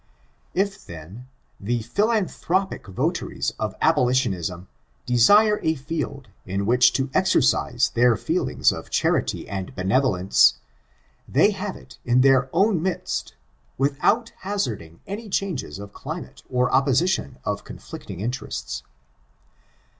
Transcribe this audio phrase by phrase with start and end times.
[0.55, 1.27] If then,
[1.59, 4.67] the philanthropic(?) votaries of abolitionism
[5.05, 10.55] desire a field in which to exercise their feelings of charity and benevolence,
[11.27, 13.35] they have it in their own midst,
[13.77, 18.81] without hazarding any changes of climate or opposi tion of conflicting interests.